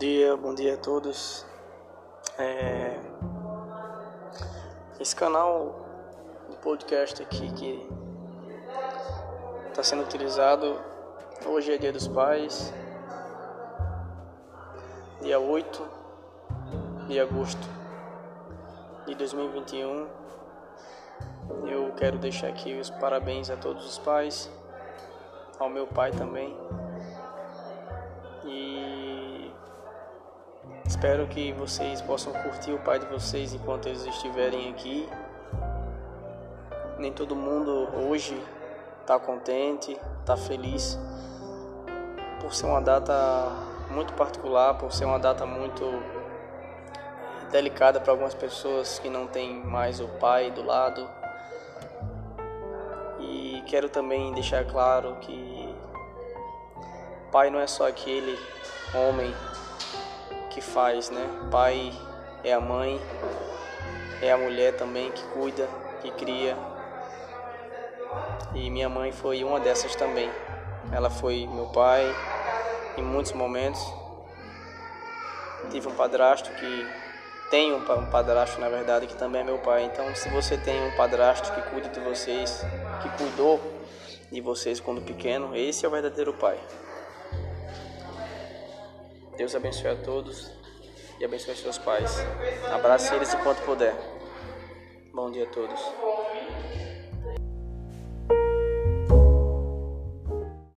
dia, 0.00 0.34
bom 0.34 0.54
dia 0.54 0.74
a 0.74 0.76
todos. 0.78 1.44
É... 2.38 2.98
Esse 4.98 5.14
canal 5.14 5.78
de 6.48 6.56
podcast 6.56 7.22
aqui 7.22 7.52
que 7.52 7.86
está 9.68 9.82
sendo 9.82 10.02
utilizado 10.02 10.80
hoje 11.44 11.74
é 11.74 11.76
dia 11.76 11.92
dos 11.92 12.08
pais, 12.08 12.72
dia 15.20 15.38
8 15.38 15.86
de 17.06 17.20
agosto 17.20 17.68
de 19.06 19.14
2021. 19.14 20.08
Eu 21.66 21.92
quero 21.92 22.16
deixar 22.16 22.48
aqui 22.48 22.72
os 22.80 22.88
parabéns 22.88 23.50
a 23.50 23.56
todos 23.58 23.84
os 23.84 23.98
pais, 23.98 24.50
ao 25.58 25.68
meu 25.68 25.86
pai 25.86 26.10
também. 26.10 26.56
Espero 30.90 31.28
que 31.28 31.52
vocês 31.52 32.02
possam 32.02 32.32
curtir 32.32 32.72
o 32.72 32.78
pai 32.80 32.98
de 32.98 33.06
vocês 33.06 33.54
enquanto 33.54 33.86
eles 33.86 34.04
estiverem 34.06 34.70
aqui. 34.70 35.08
Nem 36.98 37.12
todo 37.12 37.36
mundo 37.36 37.88
hoje 37.96 38.36
está 39.00 39.16
contente, 39.16 39.96
está 40.18 40.36
feliz 40.36 40.98
por 42.40 42.52
ser 42.52 42.66
uma 42.66 42.80
data 42.80 43.14
muito 43.88 44.12
particular, 44.14 44.74
por 44.78 44.92
ser 44.92 45.04
uma 45.04 45.20
data 45.20 45.46
muito 45.46 45.84
delicada 47.52 48.00
para 48.00 48.12
algumas 48.12 48.34
pessoas 48.34 48.98
que 48.98 49.08
não 49.08 49.28
têm 49.28 49.64
mais 49.64 50.00
o 50.00 50.08
pai 50.18 50.50
do 50.50 50.64
lado. 50.64 51.08
E 53.20 53.62
quero 53.68 53.88
também 53.88 54.32
deixar 54.32 54.64
claro 54.66 55.16
que 55.20 55.72
Pai 57.30 57.48
não 57.48 57.60
é 57.60 57.66
só 57.68 57.86
aquele 57.86 58.36
homem 58.92 59.32
que 60.50 60.60
faz, 60.60 61.10
né? 61.10 61.24
Pai 61.50 61.92
é 62.44 62.52
a 62.52 62.60
mãe, 62.60 63.00
é 64.20 64.32
a 64.32 64.36
mulher 64.36 64.76
também 64.76 65.10
que 65.10 65.22
cuida, 65.28 65.68
que 66.02 66.10
cria. 66.10 66.56
E 68.54 68.68
minha 68.68 68.88
mãe 68.88 69.12
foi 69.12 69.44
uma 69.44 69.60
dessas 69.60 69.94
também. 69.94 70.30
Ela 70.92 71.08
foi 71.08 71.46
meu 71.46 71.66
pai 71.66 72.04
em 72.96 73.02
muitos 73.02 73.32
momentos. 73.32 73.80
Tive 75.70 75.88
um 75.88 75.94
padrasto 75.94 76.50
que 76.54 76.86
tem 77.50 77.72
um 77.72 77.84
padrasto 78.10 78.60
na 78.60 78.68
verdade 78.68 79.06
que 79.06 79.16
também 79.16 79.42
é 79.42 79.44
meu 79.44 79.58
pai. 79.58 79.84
Então, 79.84 80.14
se 80.14 80.28
você 80.30 80.56
tem 80.56 80.82
um 80.84 80.96
padrasto 80.96 81.52
que 81.52 81.62
cuida 81.70 81.88
de 81.88 82.00
vocês, 82.00 82.64
que 83.02 83.08
cuidou 83.10 83.60
de 84.30 84.40
vocês 84.40 84.80
quando 84.80 85.00
pequeno, 85.02 85.54
esse 85.54 85.84
é 85.84 85.88
o 85.88 85.90
verdadeiro 85.90 86.32
pai. 86.32 86.58
Deus 89.40 89.54
abençoe 89.54 89.88
a 89.88 89.96
todos 89.96 90.50
e 91.18 91.24
abençoe 91.24 91.56
seus 91.56 91.78
pais. 91.78 92.14
Abrace 92.70 93.14
eles 93.14 93.32
enquanto 93.32 93.64
puder. 93.64 93.94
Bom 95.14 95.30
dia 95.30 95.44
a 95.44 95.46
todos. 95.46 95.80